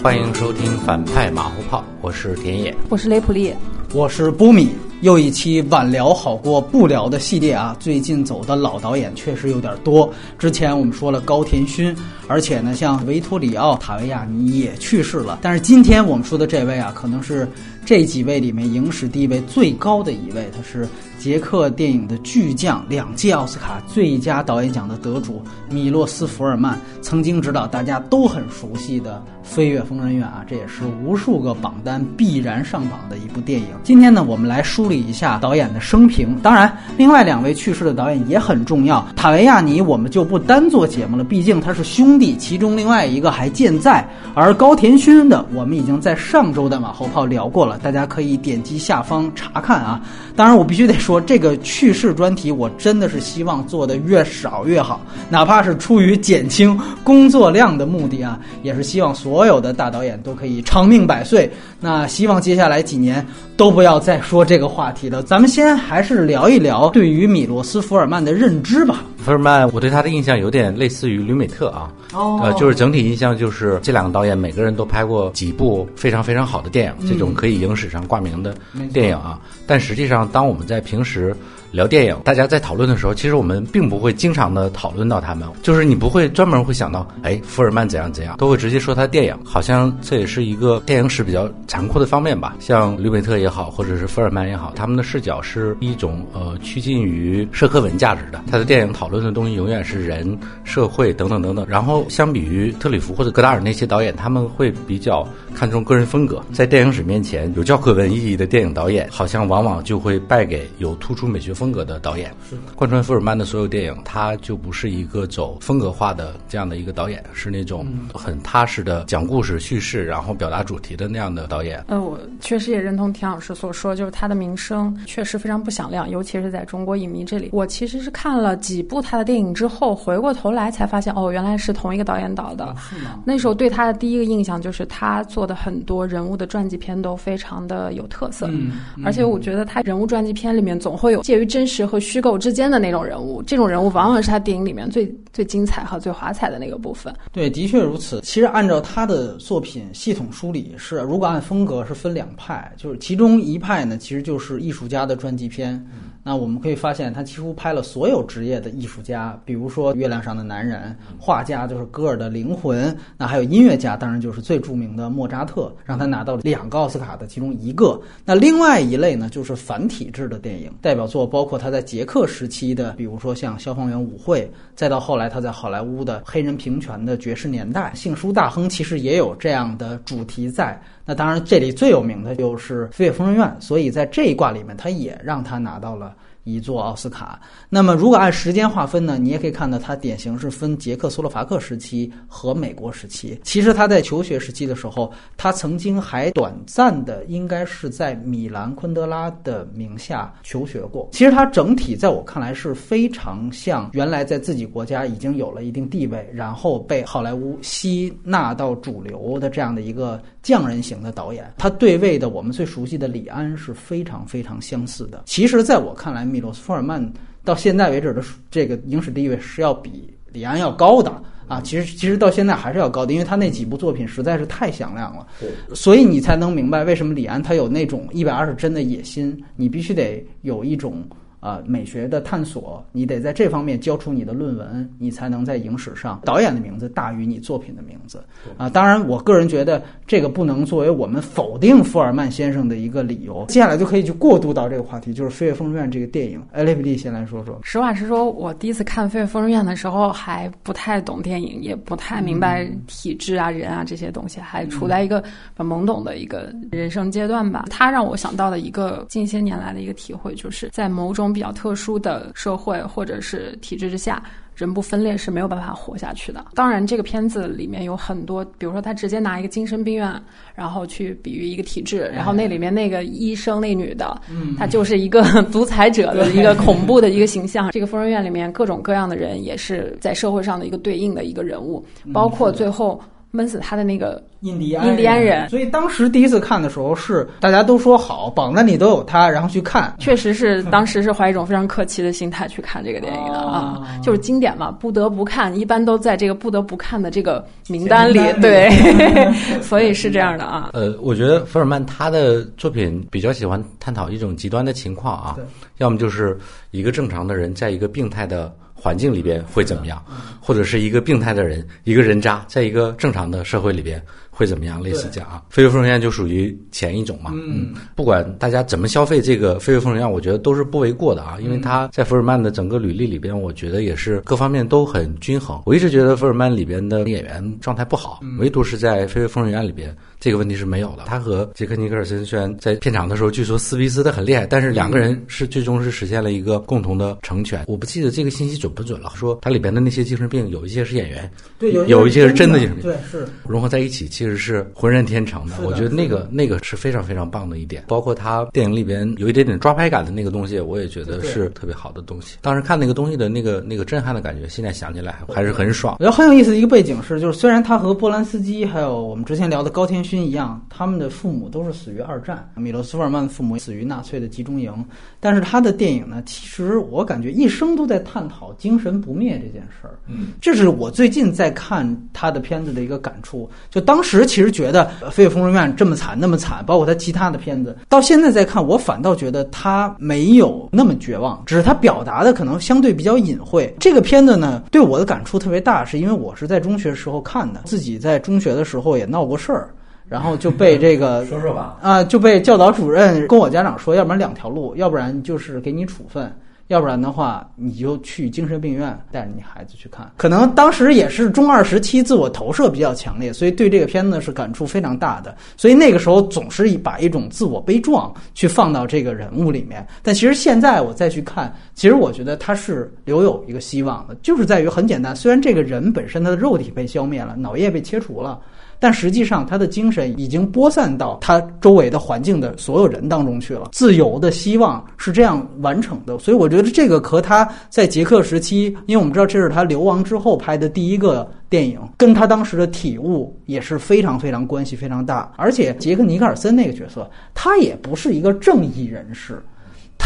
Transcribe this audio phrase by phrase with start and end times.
[0.00, 3.52] 欢迎收听反派马后炮，我是田野，我是雷普利，
[3.92, 4.70] 我是波米。
[5.00, 7.76] 又一期晚聊好过不聊的系列啊！
[7.78, 10.12] 最近走的老导演确实有点多。
[10.36, 11.94] 之前我们说了高田勋，
[12.26, 15.38] 而且呢，像维托里奥·塔维亚尼也去世了。
[15.40, 17.48] 但是今天我们说的这位啊，可能是
[17.88, 20.86] 这几位里面影史地位最高的一位，他是。
[21.18, 33.66] 捷克电影的巨匠，两届奥斯卡最佳导演奖的得主米洛斯·福尔曼，曾经执导大家都很熟悉的《飞越疯人院》啊，这也是无数个榜单必然上榜的一部电影。
[33.82, 36.36] 今天呢，我们来梳理一下导演的生平。
[36.40, 39.04] 当然，另外两位去世的导演也很重要。
[39.16, 44.08] 塔维亚尼我们就不单做节目了，毕竟他是兄弟，其中另外一个还健在。
[44.34, 50.00] 而高田勋的，我们已经在上周的马后炮聊过了，大家可以点击下方查看啊。
[50.36, 61.50] 当然，我必须得说，这个去世专题，我真的是希望做的越少越好，哪怕是出于减轻工作量的目的啊，也是希望所有的大导演都可以长命百岁。
[61.80, 63.24] 那希望接下来几年
[63.56, 65.22] 都不要再说这个话题了。
[65.22, 69.02] 咱们先还是聊一聊对于米罗斯福尔曼的认知吧。
[69.18, 78.54] 福尔曼，我对他的印象有点类似于吕美特啊，呃，就是整体印象就是这两个导演每个人都拍过几部非常非常好的电影，这种可以影史上挂名的
[78.92, 79.38] 电影啊。
[79.66, 81.36] 但实际上，当我们在平时。
[81.70, 92.56] 聊电影，大家在讨论的时候，其实我们并不会经常的讨论到他们，就是你不会专门会想到，哎，福尔曼怎样怎样，都会直接说他电影，好像这也是一个电影史比较残酷的方面吧。
[92.58, 101.66] 像吕美特也好，或者是福尔曼也好，他们的视角是一种呃趋近于社科文价值的，他的电影讨论的东西永远是人、社会等等等等。
[101.68, 111.52] 然后相比于特里弗或者戈达尔那些导演，他们会比较看重个人风格，在电影史面前，有教科文意义的电影导演，好像往往就会败给有突出美学。
[111.58, 117.84] 风格的导演是贯穿福尔曼的所有电影，他就不是一个走风格化的这样的一个导演，是那种
[118.14, 121.82] 很踏实的讲故事叙事，然后表达主题的那样的导演。
[121.88, 127.48] 呃，我确实也认同田老师所说，就是他的名声确实非常不响亮，尤其是在中国影迷这里。
[127.52, 132.72] 我其实是看了几部他的电影之后，回过头来才发现，哦，原来是同一个导演导的。
[132.78, 133.20] 是吗？
[133.24, 138.72] 那时候对他的第一个印象就是他做的很多人物的传记片都非常的有特色，嗯，
[139.04, 147.12] 而且我觉得他人物传记片里面总会有介于真实和虚构之间的那种人物，这种人物往往是他电影里面最最精彩和最华彩的那个部分。
[147.32, 148.20] 对，的确如此。
[148.20, 155.84] 其实按照他的作品系统梳理是，如果按风格是分两派，就是其中一派呢，其实就是艺术家的传记片。
[156.28, 167.98] 那我们可以发现，他几乎拍了所有职业的艺术家，比如说《月亮上的男人》，画家就是戈尔的灵魂，那还有音乐家，当然就是最著名的莫扎特，让他拿到了两个奥斯卡的其中一个。
[168.26, 174.42] 那另外一类呢，就是反体制的电影，代表作包括他在捷克时期的，比如说像《消防员舞会》，
[174.74, 180.78] 再到后来他在好莱坞的黑人平权的爵士年代，《性书大亨》其实也有这样的主题在。
[181.08, 186.14] 那当然，这里最有名的就是《飞越疯人院》，所以在这一卦里面，他也让他拿到了。
[186.54, 187.40] 一座奥斯卡。
[187.68, 189.18] 那么，如果按时间划分呢？
[189.18, 193.38] 你也可以看到，它典型是分捷克斯洛伐克时期和美国时期。
[193.42, 201.08] 其实他在求学时期的时候，他曾经还短暂的，应该是在米兰昆德拉的名下求学过。
[201.12, 211.52] 其实他整体在我看来是非常像原来在自己国家已经有了一定地位，然后被好莱坞吸纳到主流的这样的一个匠人型的导演。
[211.58, 215.22] 他对位的我们最熟悉的李安是非常非常相似的。
[215.26, 217.12] 其实，在我看来，米罗斯福尔曼
[217.44, 221.10] 到现在为止的这个影史地位是要比李安要高的
[221.46, 221.60] 啊！
[221.60, 225.26] 其实其实到现在还是要高的，因为他那几部作品实在是太响亮了。
[225.40, 231.02] 对，所以你才能明白为什么李安他有那种一百二十帧的野心，你必须得有一种。
[231.40, 238.22] 啊，美学的探索，你得在这方面交出你的论文，你才能在影史上导演的名字大于你作品的名字。
[238.56, 243.46] 啊，当然，我个人觉得这个不能作为我们否定福尔曼先生的一个理由。
[243.48, 246.42] 接下来就可以去过渡到这个话题，就是《飞越疯人院》这个电影。
[246.50, 247.56] 艾，雷比利先来说说。
[247.62, 255.22] 实话实说，我第一次看《飞越疯人院》的时候还不太懂电影，也不太明白体制啊、人啊这些东西，还处在一个
[255.56, 257.66] 很懵懂的一个人生阶段吧。
[257.70, 261.27] 它让我想到的一个近些年来的一个体会，就是在某种。
[261.32, 264.22] 比较特殊的社会或者是体制之下，
[264.54, 266.44] 人不分裂是没有办法活下去的。
[266.54, 270.12] 当然，这个片子里面有很多，比如说他直接拿一个精神病院，
[270.54, 275.22] 然后去比喻一个体制，然后那里面那个医生那女的，嗯，她就是一个
[275.52, 277.70] 独裁者的一个恐怖的一个形象。
[277.70, 284.22] 这个疯人院里面各种各样的人，也是在社会上的一个对应的一个人物，包括最后闷死他的那个。
[284.40, 289.92] 印第安印第安人，所以当时第一次看的时候是大家都说好，榜单里都有他，然后去看。
[289.98, 298.70] 确实是当时是怀一种非常客气的心态去看这个电影的啊，就是经典嘛，不得不看，一般都在这个不得不看的这个名单里，对，
[299.60, 300.70] 所以是这样的啊。
[300.72, 305.36] 呃，我觉得福尔曼他的作品比较喜欢探讨一种极端的情况啊，
[305.78, 306.38] 要么就是
[306.70, 308.54] 一个正常的人在一个病态的。
[308.80, 310.00] 环境里边会怎么样，
[310.40, 314.00] 或者是一个病态的人，一个人渣，在一个正常的社会里边
[314.38, 314.80] 会怎么样？
[314.80, 317.32] 类似这样啊，《飞越疯人院》就属于前一种嘛。
[317.34, 325.60] 嗯，不管大家怎么消费这个《飞越疯人院》，我觉得都是不为过的啊，因为他在福尔曼的整个履历里边，我觉得也是各方面都很均衡。
[325.66, 329.92] 我一直觉得福尔曼里边的演员状态不好，唯独是在《飞越疯人院》里边。
[330.20, 331.04] 这个问题是没有的。
[331.06, 337.64] 他和杰克尼克尔森虽然在片场的时候据说撕逼撕的很厉害，但是两个人是最终是实现了一个共同的成全。
[337.68, 339.12] 我不记得这个信息准不准了。
[339.14, 345.54] 说他里边的那些精神病有一些是演员，对，有有一些是真的精神病，对，是融合在一起，其实是浑然天成的。
[345.62, 347.84] 我觉得那个那个是非常非常棒的一点。
[347.86, 352.38] 包括他电影里边有一点点抓拍感的那个东西，我也觉得是特别好的东西。
[352.40, 355.96] 当时看那个东西的那个那个震撼的感觉，现在想起来还是很爽。
[356.00, 364.72] 我觉得很有意思的一个背景是，就是虽然他和波兰斯基还有我们之前聊的高天勋一样，他他们的父母都是死于二战，米洛斯福尔曼的父母死于纳粹的集中营。
[365.20, 369.98] 但是他的电影呢，其实我感觉一生都在探讨精神不灭这件事儿。
[370.06, 373.50] 嗯，这是我最近在看他的片子的一个感触。
[373.68, 383.74] 就当时其实觉得《飞越疯人院》这么惨那么惨，包括他其他的片子，到现在再看，我反倒觉得他没有那么绝望，只是他表达的可能相对比较隐晦。
[383.78, 389.70] 这个片子呢，对我的感触特别大，是因为我是在中学时候看的，自己在中学的时候也闹过事儿。
[390.08, 396.32] 然后就被这个 说说吧啊，就被教导主任跟我家长说，要不然两条路，要不然就是给你处分，
[396.68, 400.10] 要不然的话你就去精神病院带着你孩子去看。
[400.16, 405.36] 可能当时也是中二时期，自我投射比较强烈，所以对这个片子是感触非常大的。
[405.56, 409.86] 所以那个时候总是把一种自我悲壮去放到这个人物里面。
[410.02, 418.38] 但其实现在我再去看，其实我觉得他是留有一个希望的，就是在于很简单，虽然这个人本身他的肉体被消灭了，脑叶被切除了。
[418.80, 423.68] 但实际上，他的精神已经播散到他周围的环境的所有人当中去了。
[423.72, 435.32] 自由的希望是这样完成的，所以我觉得这个和他在捷克时期，因为我们知道这是他流亡之后拍的第一个电影，跟他当时的体悟也是非常非常关系非常大。
[435.36, 439.42] 而且杰克尼克尔森那个角色，他也不是一个正义人士。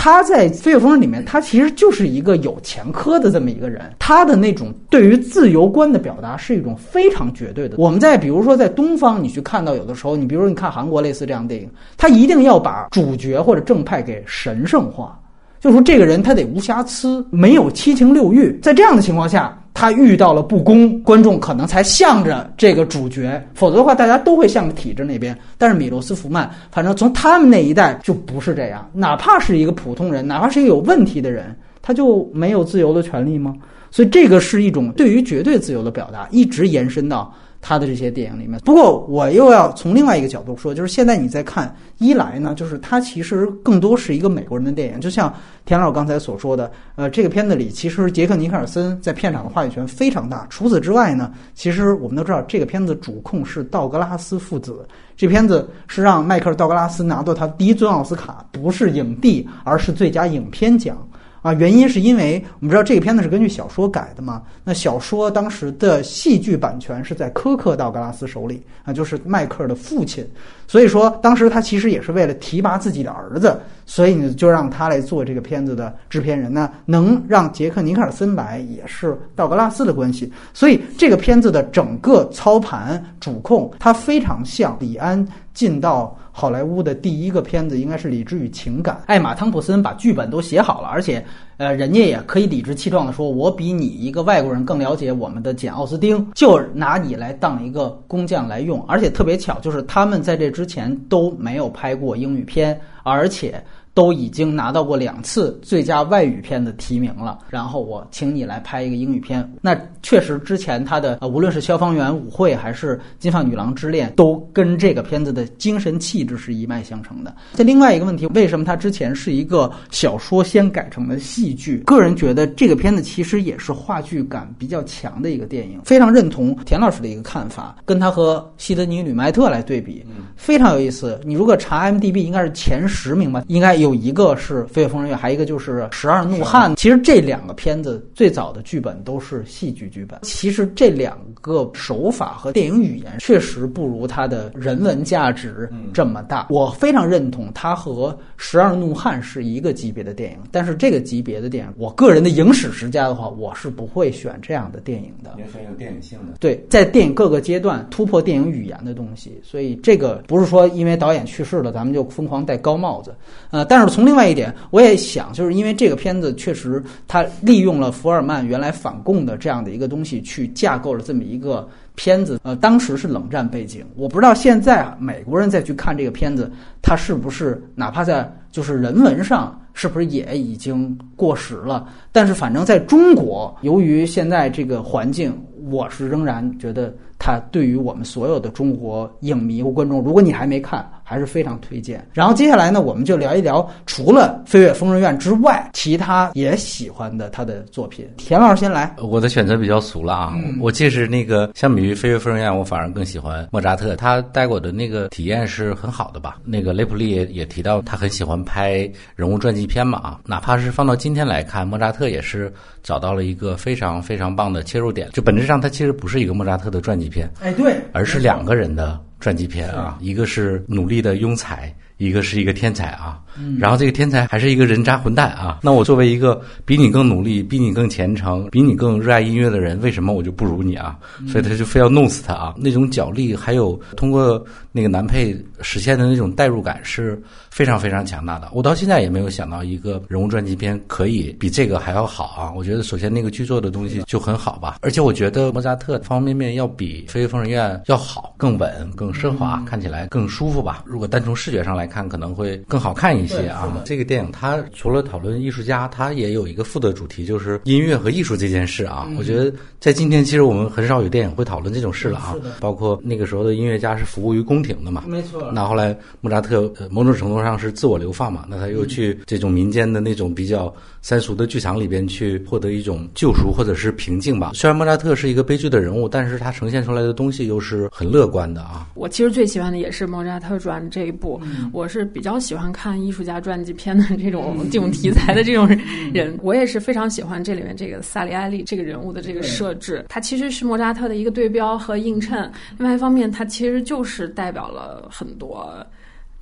[0.05, 3.81] 他在《飞越风筝》里面，他其实就是一个有前科的这么一个人。
[4.01, 7.77] 他的那种对于自由观的表达是一种非常绝对的。
[7.79, 15.17] 我们在比如说在东方，你去看到有的时候，你比如说你看韩国类似这样的电影，他一定要把主角或者正派给神圣化，
[15.61, 18.59] 就说这个人他得无瑕疵，没有七情六欲。
[18.61, 19.57] 在这样的情况下。
[19.75, 25.37] 他遇到了不公，观众可能才向着这个主角，否则的话，大家都会向着体制那边。
[25.57, 33.55] 但是米洛斯福曼，反正从他们那一代就不是这样，哪怕是一个普通人，哪怕是一个有问题的人，他就没有自由的权利吗？
[33.91, 37.35] 所以这个是一种对于绝对自由的表达，一直延伸到。
[37.65, 45.33] 他的这些电影里面，不过我又要从另外一个角度说，就是现在你在看一来呢，就是他其实更多是一个美国人的电影，就像
[45.65, 50.45] 田老刚才所说的，呃，这个片子里其实杰克尼克尔森在片场的话语权非常大。
[50.51, 54.85] 除此之外呢，其实我们都知道这个片子主控是道格拉斯父子，
[55.17, 60.99] 这片子是让迈克尔道格拉斯拿到他第一尊奥斯卡，不是影帝，而是最佳影片奖。
[61.43, 64.41] 啊，原因是因为我们知道这个片子是根据小说改的嘛？
[64.63, 70.25] 那小说当时的戏剧版权是在科克道格拉斯手里啊，就是迈克尔的父亲。
[70.69, 80.33] 所以说，当时他其实也是为了提拔自己的儿子，所以呢，就让他来做这个片子的制片人呢，能让杰克尼克尔森来也是道格拉斯的关系。
[80.55, 86.17] 所以这个片子的整个操盘主控，他非常像李安进到。
[86.35, 91.23] 好莱坞的第一个片子应该是《理智与情感》，艾玛汤普森把剧本都写好了，而且，
[91.59, 103.63] 呃，人家也可以理直气壮地说：“我比你一个外国人更了解我们的简奥斯汀，就拿你来当一个工匠来用。”而且特别巧，就是他们在这之前都没有拍过英语片，而且。
[103.95, 109.47] 都已经拿到过两次最佳外语片的提名了，然后我请你来拍一个英语片。
[109.61, 117.35] 那确实，之前他的呃，无论是消防员舞会还是金发女郎之恋，都跟这个片子的精神气质是一脉相承的。
[117.53, 121.79] 这另外一个问题，为什么他之前是一个小说先改成了戏剧？
[121.81, 125.79] 个人觉得这个片子其实也是话剧感比较强的一个电影。
[125.85, 130.03] 非常认同田老师的一个看法，跟他和西德尼·吕麦特来对比，
[130.35, 131.21] 非常有意思。
[131.25, 133.82] 你如果查 M D B，应该是前十名吧，应该。
[133.83, 136.73] 有一个是《飞越疯人院》，还有一个就是《十二怒汉》。
[136.77, 140.19] 其实这两个片子最早的剧本都是戏剧剧本。
[140.23, 146.47] 其实这两个手法和电影语言确实不如它的人文价值这么大。
[146.49, 155.35] 我非常认同它和《十二怒汉》是一个级别的电影，但是这个级别的电影，我个人的影史之家的话，我是不会选这样的电影的。
[155.37, 156.35] 也很有电影性的。
[156.39, 163.15] 对，在电影各个阶段突破电影语言的东西，所以这个不是说因为导演去世了，咱们就疯狂戴高帽子。
[163.51, 172.39] 呃，但是从另外一点，我也想，就是因为这个片子确实它利用了福尔曼原来反共的这样的一个东西，去架构了这么一个片子。
[172.43, 176.53] 呃，当时是冷战背景，我不知道现在美国人再去看这个片子，
[176.83, 181.89] 他是不是哪怕在就是人文上是不是也已经过时了？
[182.13, 185.35] 但是反正在中国，由于现在这个环境，
[185.71, 192.03] 我是仍然觉得它对于我们所有的中国影迷或观众，如果你还没看，还是非常推荐。
[192.15, 198.09] 然后接下来呢，我们就聊一聊除了《飞越疯人院》之外，其他也喜欢的他的作品。
[198.17, 206.39] 田老师先来，我的选择比较俗了啊，我其实那个相比于《飞越疯人院》，我反而更喜欢莫扎特，他带给我的那个体验是很好的吧。
[206.45, 212.51] 那个雷普利也也提到，他很喜欢拍人物传记片嘛啊，哪怕是放到今天来看，莫扎特也是
[212.83, 215.11] 找到了一个非常非常棒的切入点。
[215.13, 223.21] 就本质上，它其实不是一个莫扎特的传记片，哎，对，而是两个人的传记片啊，一个是努力的庸才，一个是一个天才啊。
[223.57, 225.61] 然后这个天才还是一个人渣混蛋啊。
[225.63, 230.99] 那我作为一个比你更努力、比你更虔诚、比你更热爱音乐的人，为什么我就不如你啊？
[231.29, 232.55] 所以他就非要弄死他啊！
[232.59, 238.49] 那种角力，还有通过那个男配实现的那种代入感是非常非常强大的。
[238.55, 242.51] 我到现在也没有想到一个人物传记片可以比这个还要好啊！
[242.57, 250.85] 我觉得首先那个剧作的东西就很好吧，而且我觉得莫扎特方方面面要比《飞越疯人院》要好、更稳、更奢华，看起来更舒服吧。
[250.87, 253.83] 如果单从视觉上来看，可能会更好看一些啊。
[253.85, 259.09] 这个电影它除了讨论艺术家，它也有一个副的主题，就是音乐和艺术这件事啊。
[259.19, 262.37] 我觉得在今天，其实我们很少有电影会讨论这种事了啊。
[262.61, 265.51] 包括那个时候的音乐家是服务于宫廷的嘛，没错。
[265.53, 274.53] 那后来莫扎特呃某种程度上是自我流放嘛，那他又去这种民间的那种比较三俗的剧场里边去获得一种救赎或者是平静吧。
[274.55, 278.89] 虽然莫扎特是一个悲剧的人物，但是他呈现出来的东西又是很乐观的啊。
[278.95, 281.41] 我其实最喜欢的也是莫扎特传这一部，
[281.73, 285.67] 我是比较喜欢看艺术家传记片的这种这种题材的这种
[286.13, 292.51] 人，我也是非常喜欢这里面这个萨里埃利这个人物的这个设置，他其实是莫扎特的一个对标和映衬。
[292.79, 295.75] 另外一方面，他其实就是代表了很多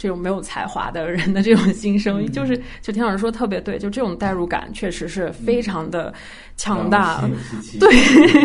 [0.00, 6.10] 这种没有才华的人的这种心声，就是就田老师说特别对，就这种代入感确实是非常的
[6.56, 7.28] 强大。
[7.78, 7.90] 对，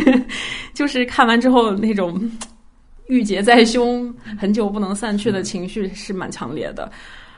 [0.75, 2.29] 就是看完之后那种
[3.07, 6.91] 郁结在胸、很久不能散去的情绪是蛮强烈的。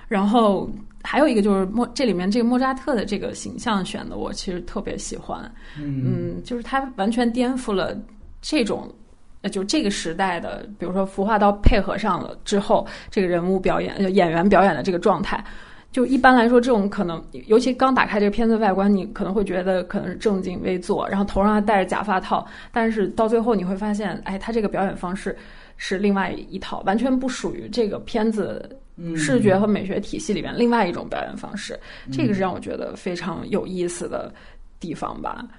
[0.07, 0.67] 然后
[1.03, 5.39] 还有一个就是莫这里面这个莫扎特的这个形象选的，我其实特别喜欢。
[5.77, 7.95] 嗯，就是他完全颠覆了
[8.41, 8.91] 这种。
[9.41, 15.43] 呃，就这个时代的，比如说服化道配合上了之后，这个人物表演、演员表演的这个状态，
[15.91, 25.37] 就一般来说，这种可能，尤其刚打开这个片子外观，你可能会觉得可能是正襟危坐，然后头上还戴着假发套，但是到最后你会发现，哎，他这个表演方式
[25.77, 28.77] 是另外一套，完全不属于这个片子
[29.15, 31.79] 视觉和美学体系里面另外一种表演方式，
[32.11, 34.33] 这个是让我觉得非常有意思的
[34.79, 35.37] 地方吧。
[35.41, 35.49] 嗯，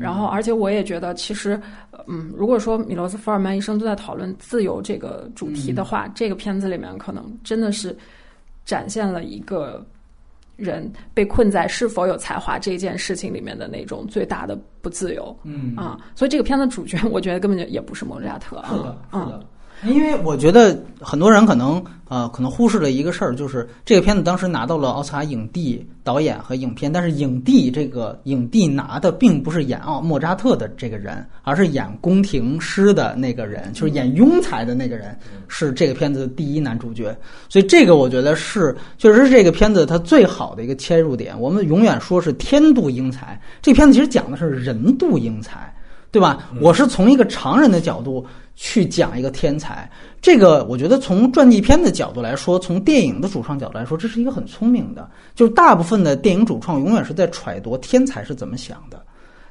[0.00, 1.60] 然后，而且我也觉得，其实，
[2.06, 7.96] 嗯，如果说米罗斯福尔曼一生都在讨论自由这个主题的话，这个片子里面可能真的是
[8.64, 9.84] 展现了一个
[10.56, 15.36] 人被困在是否有才华这件事情里面的那种最大的不自由。
[15.42, 18.70] 嗯啊，所以这个片子主角，我觉得根本就也不是莫扎特啊。
[18.70, 19.46] 是的，是的。
[19.84, 35.16] 因为我觉得很多人可能呃可能忽视了一个事儿，就是这个片子当时拿到了奥斯卡影帝导演和影片，但是影帝这个影帝拿的并不是演奥莫扎特的这个人，而是演宫廷诗的那个人，就是演庸才的那个人，
[35.46, 37.16] 是这个片子的第一男主角。
[37.48, 41.38] 所以这个我觉得是确实是这个片子它最好的一个切入点。
[41.38, 45.72] 我们永远说是天妒英才，这片子其实讲的是人妒英才，
[46.10, 46.48] 对吧？
[46.60, 48.26] 我是从一个常人的角度。
[48.58, 49.86] 去讲一个天才，
[50.22, 55.10] 这个我觉得从传记片的角度来说，从电影的主创角度来说，这是一个很聪明的。
[55.34, 59.04] 就是大部分的电影主创永远是在揣度天才是怎么想的，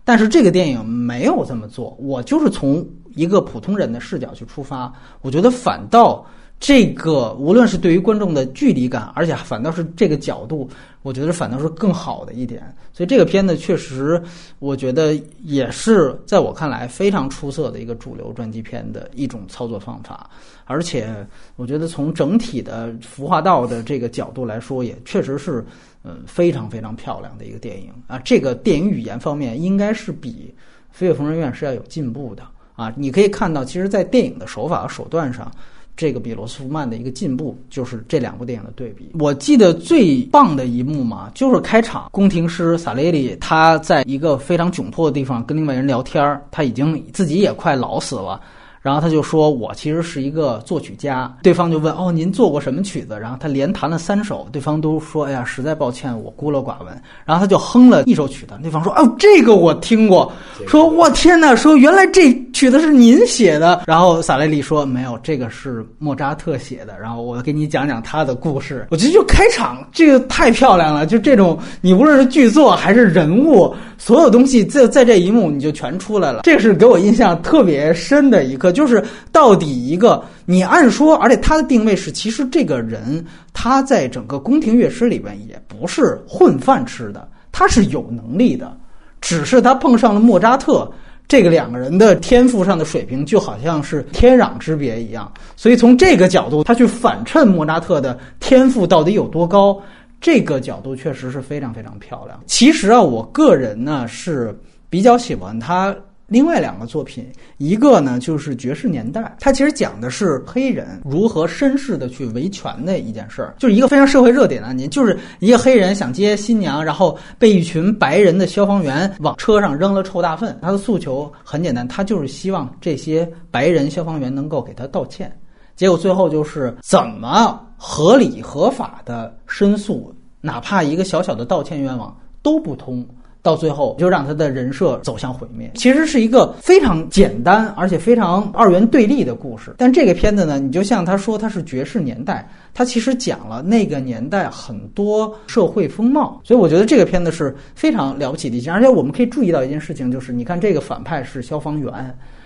[0.04, 1.96] 但是这个电影没有这么做。
[2.00, 2.84] 我就是从
[3.14, 6.26] 一个普通人的视角去出发，我觉得反倒
[6.60, 10.68] 这个无论是对于观众的距离感，而且反倒是这个角度，
[11.04, 12.64] 我觉得反倒是更好的一点。
[12.94, 14.20] 所以这个片子确实，
[14.60, 20.30] 我觉得也是在我看来非常出色的一个主流传记片的一种操作方法，
[20.64, 25.64] 而且我觉得从整体的服化道的这个角度来说，也确实是
[26.04, 28.18] 嗯非常非常漂亮的一个电影啊。
[28.20, 30.56] 这个电影语言方面应该是比
[30.98, 32.44] 《飞越疯人院》是要有进步的
[32.76, 35.52] 啊，你可以看到，其实，在电影的手法和手段上。
[35.98, 39.12] 这个比罗斯福曼的一个进步，就是这两部电影的对比。
[39.20, 48.42] 我记得最棒的一幕嘛，就是开场，宫廷师萨雷里他在一个非常窘迫的地方跟另外人聊天他已经自己也快老死了。
[48.82, 60.32] 然后他就说：“我其实是一个作曲家。”对方就问：“哦，您做过什么曲子？”然后他连弹了三首，对方都说：“哎呀，实在抱歉，我孤陋寡闻。”然后他就哼了一首曲子，对方说：“哦，这个我听过。”
[60.70, 61.56] 说：“我天哪！
[61.56, 68.88] 说原来这曲子是您写的。”然后萨雷利说：“没有，这个是莫扎特写的。”然后我给你讲讲他的故事。
[68.90, 73.76] 我觉得就开场这个太漂亮了，就这种你无论是剧作还是人物。
[73.98, 88.76] 所有东西在在这一幕你就全出来了，这是给我印象特别深的一刻，就是到底一个你按说，而且他的定位是，其实这个人他在整个宫廷乐师里边也不是混饭吃的，他是有能力的，
[89.22, 90.88] 只是他碰上了莫扎特，
[91.28, 99.82] 这个两个人的天赋上的水平就好像是天壤之别一样，所以从这个角度，他去反衬莫扎特的天赋到底有多高。
[100.22, 102.40] 这个角度确实是非常非常漂亮。
[102.48, 104.58] 其实啊，我个人呢是
[104.90, 105.96] 比较喜欢他
[106.28, 120.58] 另外两个作品，一个呢就是《爵士年代》，它其实讲的是黑人如何绅士的去维权的一件事儿，就是一个非常社会热点的案件，就是一个黑人想接新娘，然后被一群白人的消防员往车上扔了臭大粪。
[120.62, 125.32] 他的诉求很简单，他就是希望这些白人消防员能够给他道歉。
[125.76, 133.06] 结果最后就是怎么合理合法的申诉，哪怕一个小小的道歉愿望都不通，
[133.46, 135.70] 到最后就让他的人设走向毁灭。
[135.76, 139.76] 其实是一个非常简单而且非常二元对立的故事。
[139.78, 146.42] 但这个片子呢，你就像他说他是爵士年代，他其实讲了那个年代很多社会风貌。
[146.44, 148.74] 所以我觉得这个片子是非常了不起的一件。
[148.74, 151.94] 而且我们可以注意到一件事情，就是你看这个反派是消防员。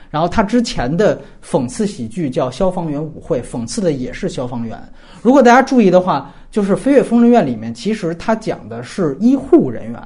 [0.10, 4.77] 然后他之前的讽刺喜剧叫《消防员舞会》，讽刺的也是消防员。
[5.22, 10.01] 如果大家注意的话，就是《飞跃疯人院》里面，其实他讲的是医护人员。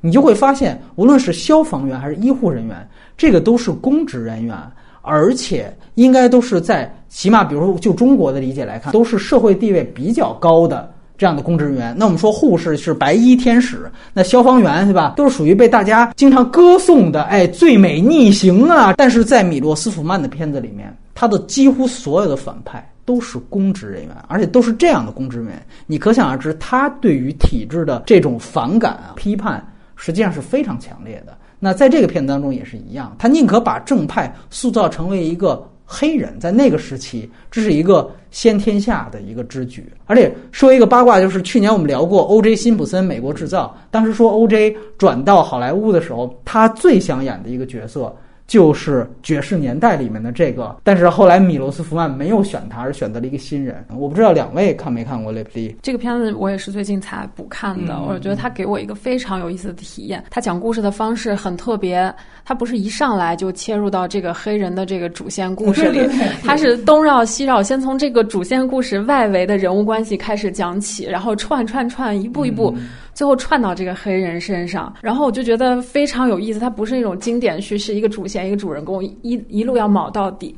[0.00, 4.56] 你就会发现，无论是消防员还是医护人员，这个都是公职人员，
[5.02, 10.92] 而且应该都是在起码，比如说就中国的理解来看，都是社会地位比较高的。
[11.16, 18.94] 这样的公职人员，那我们说护士是白衣天使，那消防员对吧，都是属于被大家经常歌颂的，哎，最美逆行啊！
[18.96, 29.60] 但是在米洛斯福曼的片子里面，他的几乎所有的反派都是公职人员，而且都是这样的公职人员，你可想而知，他对于体制的这种反感啊、批判，
[29.98, 31.36] 实际上是非常强烈的。
[31.58, 35.62] 那在这个片子当中也是一样，他宁可把正派塑造成为一个。
[35.90, 39.90] 黑人在那个时期，这是一个先天下的一个之举。
[40.04, 42.54] 而且说一个八卦，就是去年我们聊过 O.J.
[42.54, 44.76] 辛普森《美国制造》，当时说 O.J.
[44.98, 48.14] 转到好莱坞的时候，他最想演的一个角色。
[48.48, 53.84] 就是《爵士年代》里面的这个，但是后来米罗斯福曼没有选他，而选择了一个新人。
[53.94, 58.00] 我不知道两位看没看过《雷普利》这个片子，我也是最近才补看的。
[58.00, 60.24] 我觉得他给我一个非常有意思的体验。
[60.30, 66.00] 他讲故事的方式很特别，他不是一上来就切入到这个黑人的这个主线故事里，
[66.42, 72.74] 他是东绕西绕，先从这个主线故事外围的人物关系开始讲起，然后串串串，一步一步。
[73.18, 76.60] 最后串到这个黑人身上，然后我就觉得非常有意思。
[76.60, 80.54] 它不是那种经典叙事，一个主线，一个主人公，一一路要卯到底。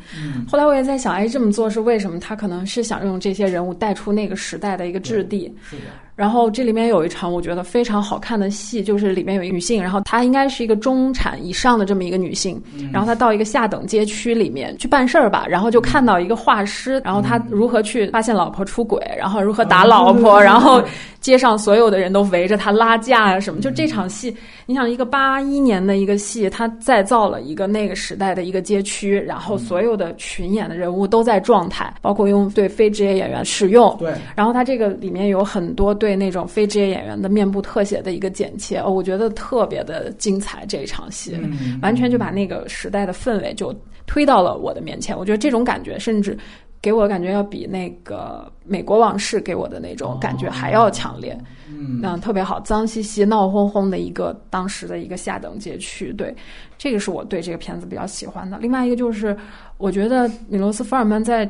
[0.46, 2.20] 后来我也在想，哎，这么做是为什么？
[2.20, 5.50] 他可能是想用这些人物带出那个时代的一个质地。
[5.62, 5.84] 是的。
[6.14, 12.60] 然后这里面有一场我觉得非常好看的戏，就是里面有一个女性，然后她应该是一个中产以上的这么一个女性，
[12.92, 20.82] 然后她到一个下等街区里面去办事儿吧，然后就看到一个画师，然后他如何去发现老婆出轨，然后如何打老婆，然后
[21.20, 36.09] 街上所有的人都围着他拉架啊什么，就这场戏，你想一个八一年的一个戏，他再造了一个那个时代的一个街区，然后所有的群演的人物都在状态，包括用对非职业演员使用，对，然后他这个里面有很多对。
[36.10, 40.66] 对那种非职业演员的面部特写的一个剪切，哦，我觉得特别的精彩。
[40.66, 41.38] 这一场戏
[41.82, 43.72] 完全就把那个时代的氛围就
[44.08, 45.16] 推到了我的面前。
[45.16, 46.36] 我觉得这种感觉，甚至
[46.82, 51.38] 给我感觉要比那个《美国往事》给我的那种感觉还要强烈。
[51.68, 56.12] 嗯，特别好，脏兮兮、闹哄哄的一个当时的一个下等街区。
[56.14, 56.34] 对，
[56.76, 58.58] 这个是我对这个片子比较喜欢的。
[58.58, 59.36] 另外一个就是，
[59.78, 61.48] 我觉得米罗斯福尔曼在。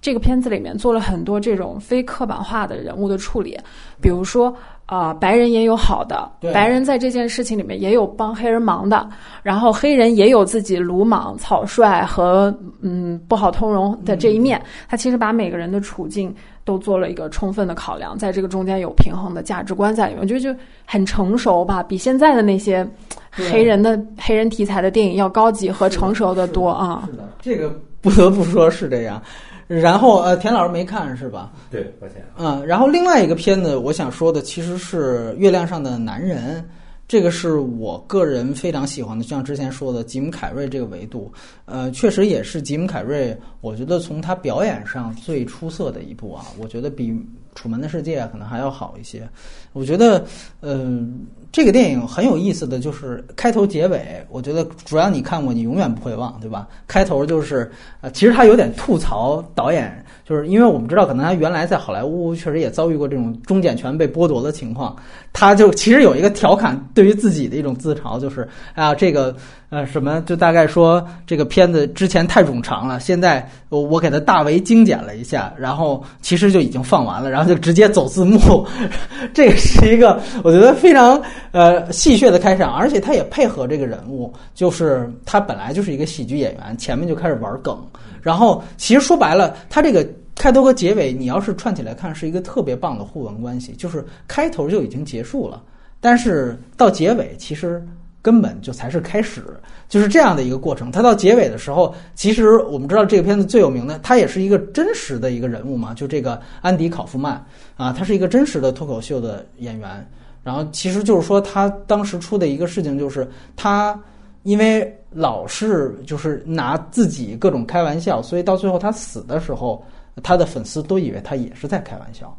[0.00, 3.58] 这个片子里面做了很多这种非刻板化的人物的处理，
[4.00, 4.54] 比如说
[4.86, 9.08] 啊，白人也有好的，白人在这件事情里面也有帮黑人忙的，
[9.42, 14.62] 然后黑人也有自己鲁莽、草率和嗯不好通融的这一面。
[14.88, 16.34] 他其实把每个人的处境
[16.64, 20.54] 都做了一个充分的考量，在这个中间有平衡的价值观在里面，我觉得就
[20.86, 22.88] 很成熟吧，比现在的那些。
[23.30, 27.04] 黑人的黑人题材的电影要高级和成熟的多啊。
[27.06, 29.22] 是的，这个不得不说是这样。
[29.68, 31.52] 然后呃，田老师没看是吧？
[31.70, 32.24] 对，抱歉。
[32.36, 36.60] 嗯，然后另外一个片子，我想说的其实是《月亮上的男人》。
[37.06, 41.32] 这个是我个人非常喜欢的，就像之前说的吉姆凯瑞这个维度，
[41.64, 47.10] 呃，确实也是吉姆凯瑞，我觉得从他表演上最出色的一部啊，我觉得比
[47.54, 49.26] 《楚门的世界》可能还要好一些。
[49.72, 50.22] 我觉得，
[50.60, 51.20] 嗯，
[51.50, 56.68] 这个电影很有意思的就是开头结尾，我觉得主要你看过，你永远不会忘，对吧？
[56.86, 60.04] 开头就是，呃，其实他有点吐槽导演。
[60.24, 64.94] 就是因为我们知道，可能他原来在好莱坞确实也遭遇过这种中检权被剥夺的情况，
[65.32, 69.34] 他就其实有一个调侃，对于自己的一种自嘲，就是啊，这个
[69.70, 78.66] 呃什么，就大概说这个片子之前太冗长了，现在我我给它大为精简了一下，然后其实就已经放完了，然后就直接走字幕，
[79.34, 81.20] 这是一个我觉得非常
[81.52, 87.78] 呃戏谑的开场，而且他也配合这个人物，就是他本来就是一个喜剧演员，前面就开始玩梗。
[88.20, 93.72] 然后，其实说白了，他这个开头和结尾，你要是串起来看，是一个特别棒的互文关系。
[93.72, 95.62] 就是开头就已经结束了，
[96.00, 97.82] 但是到结尾，其实
[98.28, 99.42] 根本就才是开始，
[99.88, 100.92] 就是这样的一个过程。
[100.92, 107.42] 它到结尾的时候，其实我们知道这个片子最有名的，他也是一个真实的一个人物嘛，就这个安迪·考夫曼
[107.76, 110.06] 啊，他是一个真实的脱口秀的演员。
[110.44, 113.98] 然后，其实就是说，他当时出的一个事情就是他。
[114.44, 119.84] 因为老是就是拿自己各种开玩笑，所以到最后他死的时候，
[120.22, 122.34] 他的粉丝都以为他也是在开玩笑，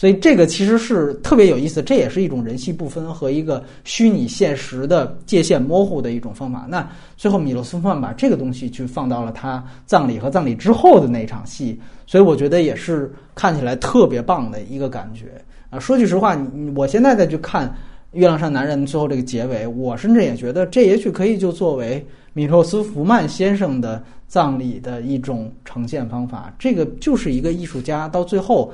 [0.00, 6.64] 所以这个其实是特别有意思，这也是一种人戏不分和一个虚拟现实的界限模糊的一种方法。
[6.66, 15.78] 那最后米洛斯夫曼把这个东西去放到了他葬礼和葬礼之后的那场戏，所以我觉得也是看起来特别棒的一个感觉啊。
[15.78, 17.70] 说句实话，你我现在再去看。
[18.12, 26.52] 月亮上男人最后这个结尾，我甚至也觉得这也许可以就作为米洛斯福曼先生的葬礼的一种呈现方法。
[26.58, 28.72] 这个就是一个艺术家到最后，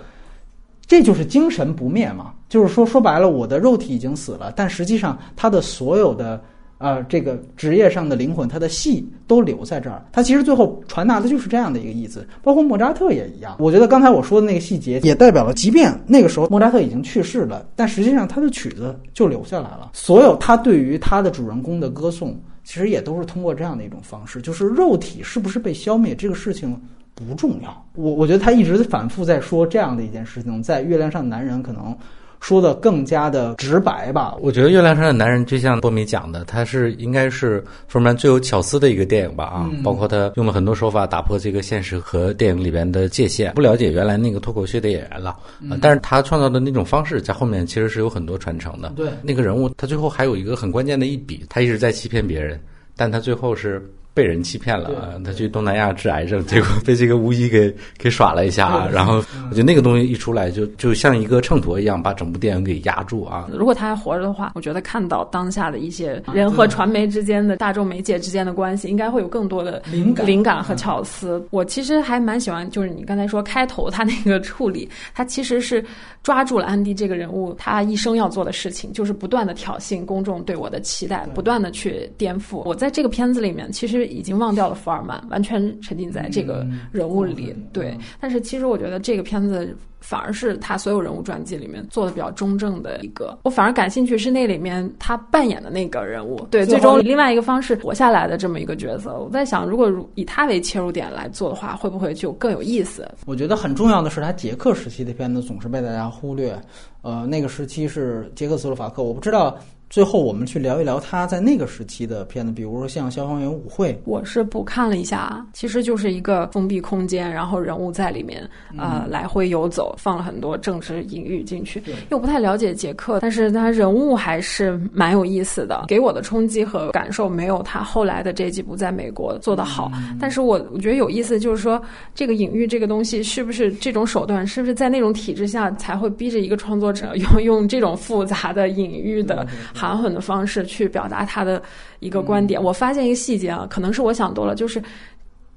[0.86, 2.32] 这就是精神不灭嘛。
[2.48, 6.40] 就是说说白了，我的肉体已经死了，但实际上他的所有的。
[6.78, 10.04] 呃，这个职业上的灵魂，他的戏都留在这儿。
[10.12, 13.56] 他其实最后传达的就是这样的一个意思，包括莫扎特也一样。
[13.58, 19.92] 我觉得刚才我说的那个细节，也代表了，即便那个时候莫扎特已经去世了，但实际上他的曲子就留下来了。
[19.94, 26.78] 所有他对于他的主人公的歌颂，其实也都是通过这样的一种方式，就是肉体是不是被消灭这个事情
[27.16, 27.86] 不重要。
[27.94, 31.96] 我我觉得他一直反复在说这样的一件事情，在月亮上的男人可能。
[32.38, 34.36] 说的更加的直白吧？
[34.40, 39.44] 我觉得《月亮上的男人》就像波米讲的，他是应该是福尔曼最有巧思的一个电影吧？
[39.46, 43.54] 啊，包括他用了很多手法打破这个现实和电影里边的界限。
[43.54, 45.34] 不了解原来那个脱口秀的演员了，
[45.80, 48.90] 但是他创造的那种方式在后面其实是有很多传承的。
[48.90, 52.60] 对，那个人物他最后还有一个很关键的一笔，他一直在欺骗别人，
[52.94, 53.82] 但他最后是。
[54.16, 59.16] 被人欺骗了，他去东南亚治癌症，结果被这个巫医给给耍了一下，然后
[59.50, 63.46] 我觉得那个东西一出来，就就像一个秤砣一样，把整部电影给压住啊。
[63.52, 71.46] 如果他还活着的话，我觉得看到当下的一些人和传媒之间的大众媒介之间的关系，应该会有更多的灵感、灵感和巧思。
[71.50, 75.84] 我其实还蛮喜欢，就是你刚才说开头他那个处理，他其实是
[76.22, 82.62] 抓住了安迪这个人物他一生要做的事情，就是不断的挑衅公众对我的期待，不断的去颠覆。
[82.64, 84.05] 我在这个片子里面，其实。
[84.06, 87.54] 已经忘掉了福尔曼，完全沉浸在这个人物里。
[87.72, 93.38] 对，但是其实我觉得这个片子反而是他所有人物传记里面做的比较中正的一个。
[93.42, 99.18] 我反而感兴趣是那里面他扮演的那个人物，对，最终另外一个方式活下来的这么一个角色。
[99.18, 103.08] 我在想，如果以他为切入点来做的话，会不会就更有意思？
[103.26, 106.56] 我觉得很重要的是，他捷克时期的片子总是被大家忽略。
[107.02, 109.56] 呃，那个时期是捷克斯洛伐克，我不知道。
[109.88, 113.92] 最后，我们去聊一聊他在那个时期的片子，比如说像《消防员舞会》。
[114.04, 118.46] 我是补看了一下啊，其实就是一个封闭空间，然后人物在里面
[118.76, 121.80] 呃来回游走，放了很多政治隐喻进去。
[122.10, 129.90] 又不太了解杰克，但是他人物还是蛮有意思的，给我的冲击和感受没有他后来的这几部在美国做的好。
[130.20, 131.80] 但是我我觉得有意思，就是说
[132.12, 139.46] 这个隐喻这个东西，是不是这种手段，是不是在那种体制下才会逼着一个创作者用用这种复杂的隐喻的？
[139.76, 141.62] 含混的方式去表达他的
[142.00, 142.60] 一个观点。
[142.60, 144.82] 我发现一个细节啊，可能是我想多了，就是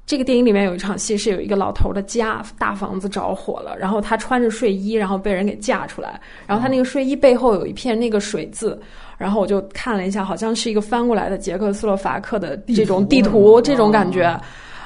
[0.05, 8.77] 这个电影里面有一场戏是有一个老头的家大房子着火了，然后他穿着睡衣，然后被人给架出来，然后他那个睡衣背后有一片那个水渍，
[9.17, 14.35] 然后我就看了一下，好像是一个翻过来的捷克斯洛伐克的这种地图，这种感觉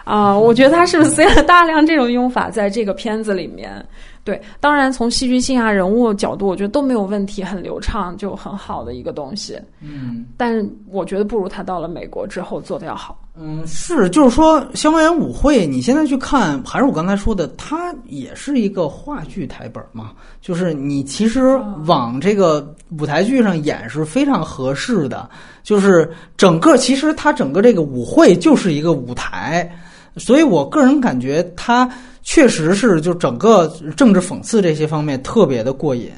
[0.04, 3.74] 啊，我觉得他是不是塞了大量这种用法在这个片子里面？
[4.24, 9.60] 对，当然从戏剧性啊、人物角度，我觉得都没有问题，很流畅，就很好的一个东西。
[9.82, 13.20] 嗯，但是我觉得不如他到了美国之后做的要好。
[13.36, 21.58] 嗯，是，就是说《消防员舞会》，你现在去看，还是我刚才说的，它也是一个话剧台本嘛，就是你其实
[21.88, 25.28] 往这个舞台剧上演是非常合适的，
[25.64, 29.70] 就是整个其实它整个这个舞会就是一个舞台，
[30.18, 31.90] 所以我个人感觉他
[32.22, 36.12] 确实是就整个政治讽刺这些方面特别的过瘾，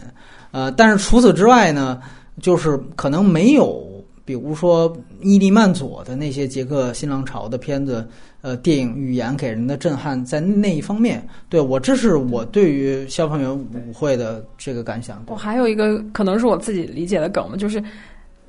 [0.52, 2.00] 呃，但是除此之外呢，
[2.42, 3.84] 就是可能没有。
[4.28, 8.04] 比如说伊利曼佐的那些捷克新浪潮的片子，
[8.42, 15.24] 呃，电影语言给人的震撼，在那一方面，对我这是我对于消防员舞会的这个感想。
[15.28, 17.80] 我还有一个可能是我自己理解的梗，就是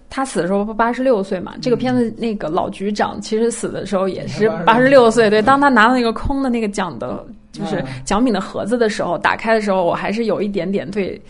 [0.09, 5.29] 他死的时候不八十六岁嘛，这个片子那个老局长其实死的时候也是八十六岁。
[5.29, 11.21] 对，当他拿到那个空的那个奖的，就是奖品的盒子的时候，打开的时候，我还是有一点点对。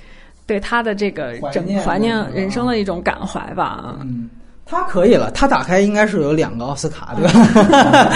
[0.49, 3.97] 对他的这个整怀念人生的一种感怀吧。
[4.03, 4.31] 嗯，
[4.65, 8.13] 他可以了，他打开应该是有两个奥斯卡，对吧？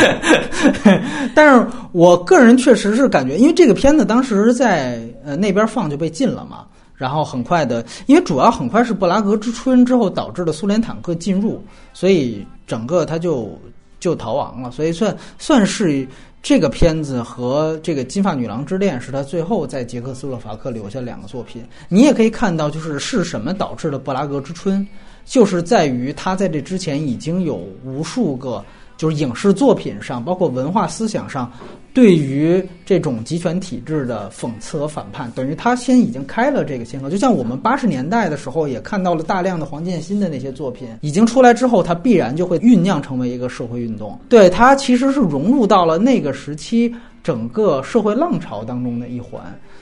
[1.35, 6.65] 但是我个人确实是感觉，因为这个片子当时在呃那边放就被禁了嘛，
[7.01, 13.59] 然后很快的，因为主要很快是布拉格之春之后导致的苏联坦克进入，所以整个他就
[13.99, 16.07] 就逃亡了，所以算算是。
[16.43, 21.63] 这个片子和这个《金发女郎之恋》是他最后在捷克斯洛伐克留下两个作品。
[21.87, 24.89] 你也可以看到，就是是什么导致了布拉格之春，
[25.27, 28.65] 就是在于他在这之前已经有无数个。
[29.01, 31.51] 就是影视作品上，包括文化思想上，
[31.95, 37.09] 对于这种集权体制的讽刺和反叛，等于他先已经开了这个先河。
[37.09, 44.21] 就像我们八十年代的时候，也看到了大量的黄建新的那些作品，已经出来之后，它必然就会酝酿成为一个社会运动。
[44.29, 49.41] 对，它其实是融入到了那个时期整个社会浪潮当中的一环。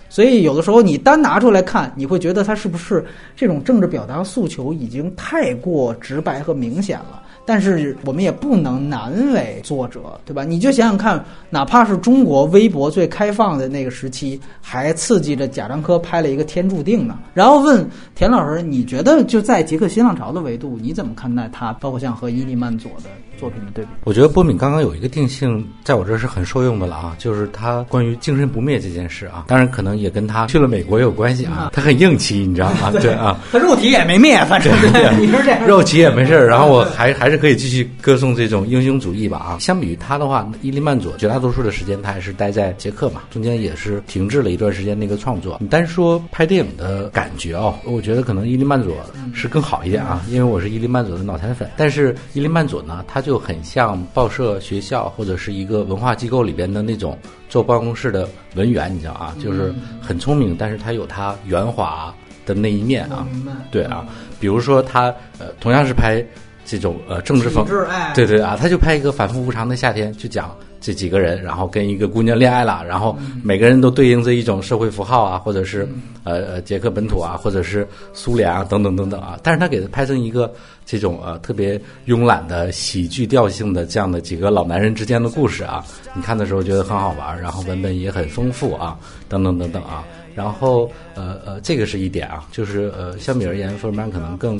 [0.08, 3.04] 所以有的时候你单拿出来看，你会觉得它是不是
[3.34, 7.24] 这种政治表达诉求已经太过直白和明显了。
[7.48, 10.44] 但是我们也不能难为作者，对吧？
[10.44, 17.18] 你就想想看，哪怕是中国微博最开放的那个时期，还刺激着贾樟柯拍了一个《天注定》呢。
[17.32, 21.72] 然后问田老师，你觉得就在捷克新浪潮的维度，你怎么看待他？
[21.72, 23.08] 包括像和伊利曼佐的。
[23.38, 32.90] 作品的对比，我觉得波敏刚刚有一个定性，在我这儿是很受用的了啊，就是他关于精神不灭这件事啊，当然可能也跟他去了美国有关系啊，他很硬气，你知道吗？
[33.00, 34.72] 对啊，他肉体也没灭，反正
[35.22, 39.58] 你说这样，肉体也没事，然后我还还是可以继续歌颂这种英雄主义吧啊。
[39.60, 45.56] 相比于他的话，伊利曼佐绝大多数的时间他还是待在捷克嘛，中间也是停滞了一段时间那个创作。
[45.60, 48.96] 你单说拍电影的感觉哦，我觉得可能伊利曼佐
[49.32, 53.22] 是更好一点啊，因为我是伊利曼佐的脑残粉，但是伊利曼佐呢，他。
[53.28, 57.14] 就很像报社、学校或者是一个文化机构里边的那种
[57.46, 59.70] 坐办公室的文员，你知道啊，就是
[60.00, 62.10] 很聪明，但是他有他圆滑
[62.46, 63.28] 的那一面啊。
[63.70, 64.06] 对啊，
[64.40, 66.24] 比如说他呃，同样是拍
[66.68, 67.66] 这种呃政治风，
[68.14, 70.54] 对对啊，他就拍一个反复无常的夏天，就讲。
[70.80, 75.86] 这几个人，然后跟一个姑娘恋爱了，然后每个人都对应着一种社会符号啊，或者是
[76.22, 79.36] 呃呃捷克本土啊，或者是苏联啊，等等等等啊。
[79.42, 80.54] 但是他给他拍成一个
[80.86, 81.76] 这种呃特别
[82.06, 88.96] 慵懒的喜剧调性的这样的几个老男人之间的故事啊，你看的时候觉得很好玩，然后文本也很丰富啊，
[89.28, 90.04] 等等等等啊。
[90.32, 94.56] 然后呃呃，这个是一点啊，就是呃相比而言，福尔曼可能更。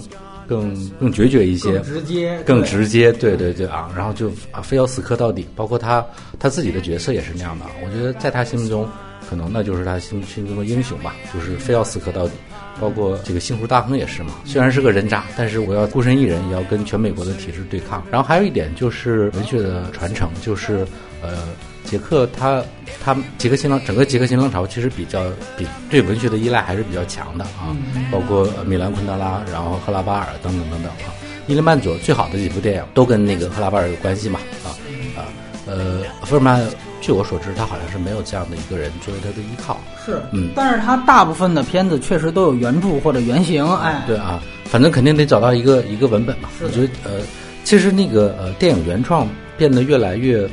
[0.48, 6.04] 更更决绝一些，直接，更直接，对对对啊，然后就啊非要死磕到底，包括他
[6.38, 7.66] 他自己的角色也是那样的。
[7.84, 8.88] 我觉得在他心目中，
[9.28, 12.32] 可能那就是他心心中的英雄吧，就是非要死磕到底。
[12.80, 18.02] 包括这个幸福大亨也是嘛，虽然是个人渣，但是我要孤身一人，也要跟全美国的体制对抗。
[18.10, 20.86] 然后还有一点就是文学的传承，就是
[21.20, 21.48] 呃。
[21.88, 22.62] 捷克，他
[23.02, 25.24] 他杰克新浪整个杰克新浪潮其实比较
[25.56, 27.72] 比对文学的依赖还是比较强的啊，
[28.12, 31.08] 包括米兰昆德拉，然后赫拉巴尔等等等等啊。
[31.46, 34.68] 伊利曼佐最好的几部电影都跟那个赫拉巴尔有关系嘛啊
[35.16, 35.24] 啊
[35.66, 36.62] 呃，福尔曼
[37.00, 46.50] 据我所知，他好像是没有这样的一个人作为他的依靠，是嗯，但是他大部分的片子确实都有原著或者原型，哎，对啊，反正肯定得找到一个一个文本嘛。
[46.62, 47.20] 我觉得呃，
[47.64, 50.46] 其实那个呃电影原创变得越来越。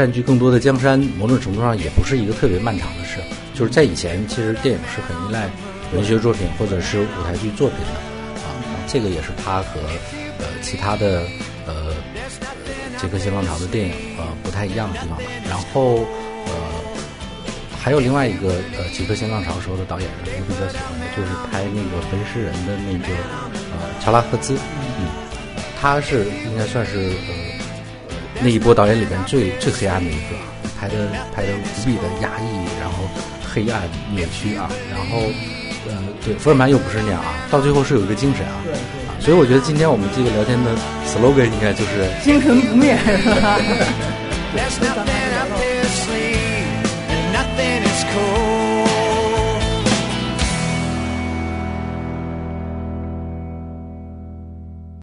[0.00, 3.20] 占据更多的江山，某种程度上也不是一个特别漫长的事。
[3.52, 5.46] 就是在以前，其实电影是很依赖
[5.92, 8.48] 文学作品或者是舞台剧作品的啊。
[8.88, 9.78] 这个也是他和
[10.38, 11.24] 呃其他的
[11.66, 11.92] 呃
[12.98, 15.24] 捷克新浪潮的电影呃不太一样的地方吧。
[15.46, 15.96] 然后
[16.46, 16.52] 呃
[17.78, 23.12] 还有另外一个呃捷克新浪潮时候的导演，我比较喜欢的就是拍那个《焚尸人》的那个
[23.76, 24.54] 呃乔拉赫兹，
[24.98, 25.04] 嗯，
[25.78, 26.96] 他是应该算是
[27.28, 27.49] 呃。
[28.42, 30.36] 那一波导演里边最最黑暗的一个，
[30.80, 30.94] 拍的
[31.34, 32.48] 拍的无比的压抑，
[32.80, 33.08] 然后
[33.52, 33.82] 黑暗、
[34.14, 34.70] 扭曲啊。
[34.90, 35.30] 然后，
[35.86, 35.92] 呃，
[36.24, 38.62] 对，福尔曼又不是那样啊，到最后是有一个精神啊。
[38.64, 40.70] 对啊，所以我觉得今天我们这个聊天的
[41.06, 43.58] slogan 应该就是精神不灭，是吧？